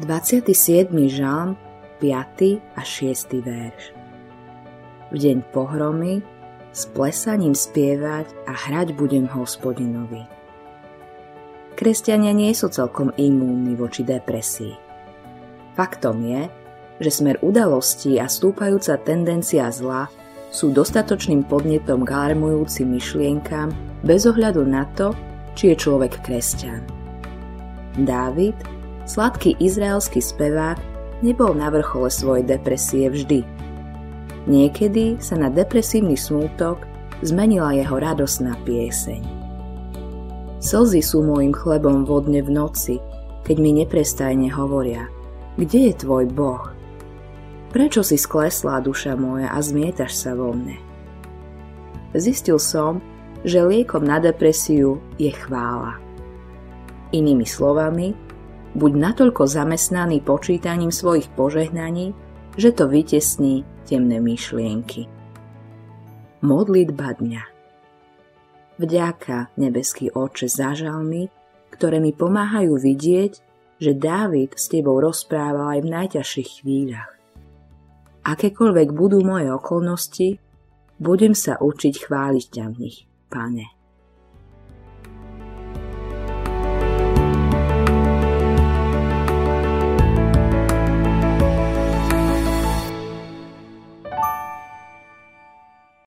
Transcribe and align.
27. 0.00 0.88
žalm, 1.12 1.52
5. 2.00 2.64
a 2.76 2.80
6. 2.80 3.44
verš. 3.44 3.92
V 5.12 5.16
deň 5.20 5.44
pohromy 5.52 6.24
s 6.72 6.88
plesaním 6.88 7.52
spievať 7.52 8.32
a 8.48 8.56
hrať 8.56 8.96
budem 8.96 9.28
hospodinovi. 9.28 10.24
Kresťania 11.76 12.32
nie 12.32 12.56
sú 12.56 12.72
celkom 12.72 13.12
imúnni 13.20 13.76
voči 13.76 14.00
depresii. 14.00 14.72
Faktom 15.76 16.24
je, 16.24 16.48
že 16.96 17.10
smer 17.12 17.36
udalostí 17.44 18.16
a 18.16 18.32
stúpajúca 18.32 18.96
tendencia 18.96 19.68
zla 19.68 20.08
sú 20.48 20.72
dostatočným 20.72 21.44
podnetom 21.44 22.08
k 22.08 22.16
alarmujúcim 22.16 22.96
myšlienkam 22.96 23.68
bez 24.00 24.24
ohľadu 24.24 24.64
na 24.64 24.88
to, 24.96 25.12
či 25.52 25.76
je 25.76 25.84
človek 25.84 26.24
kresťan. 26.24 26.80
Dávid 28.00 28.56
Sladký 29.02 29.58
izraelský 29.58 30.22
spevák 30.22 30.78
nebol 31.26 31.54
na 31.58 31.70
vrchole 31.74 32.06
svojej 32.06 32.46
depresie 32.46 33.10
vždy. 33.10 33.42
Niekedy 34.46 35.18
sa 35.18 35.38
na 35.38 35.50
depresívny 35.50 36.14
smútok 36.14 36.82
zmenila 37.22 37.74
jeho 37.74 37.98
radosná 37.98 38.58
pieseň. 38.66 39.22
Slzy 40.62 41.02
sú 41.02 41.26
môjim 41.26 41.50
chlebom 41.50 42.06
vodne 42.06 42.42
v 42.42 42.50
noci, 42.54 43.02
keď 43.42 43.56
mi 43.58 43.74
neprestajne 43.82 44.50
hovoria, 44.54 45.10
kde 45.58 45.90
je 45.90 45.94
tvoj 45.98 46.30
Boh? 46.30 46.70
Prečo 47.74 48.06
si 48.06 48.14
skleslá 48.14 48.78
duša 48.78 49.18
moja 49.18 49.50
a 49.50 49.58
zmietaš 49.58 50.14
sa 50.14 50.38
vo 50.38 50.54
mne? 50.54 50.78
Zistil 52.14 52.62
som, 52.62 53.02
že 53.42 53.64
liekom 53.64 54.06
na 54.06 54.22
depresiu 54.22 55.02
je 55.18 55.34
chvála. 55.34 55.98
Inými 57.10 57.48
slovami, 57.48 58.14
buď 58.72 58.92
natoľko 58.96 59.44
zamestnaný 59.44 60.24
počítaním 60.24 60.92
svojich 60.92 61.28
požehnaní, 61.36 62.16
že 62.56 62.72
to 62.72 62.88
vytesní 62.88 63.64
temné 63.88 64.20
myšlienky. 64.20 65.08
Modlitba 66.42 67.16
dňa 67.16 67.44
Vďaka, 68.80 69.54
nebeský 69.60 70.10
oče, 70.10 70.48
za 70.48 70.74
ktoré 71.70 72.00
mi 72.00 72.10
pomáhajú 72.10 72.80
vidieť, 72.80 73.32
že 73.78 73.92
Dávid 73.94 74.58
s 74.58 74.70
tebou 74.70 74.98
rozprával 74.98 75.78
aj 75.78 75.80
v 75.82 75.92
najťažších 75.92 76.50
chvíľach. 76.62 77.10
Akékoľvek 78.22 78.94
budú 78.94 79.22
moje 79.26 79.50
okolnosti, 79.50 80.38
budem 81.02 81.34
sa 81.34 81.58
učiť 81.58 82.06
chváliť 82.06 82.46
ťa 82.46 82.64
v 82.70 82.76
nich, 82.78 82.98
pane. 83.26 83.81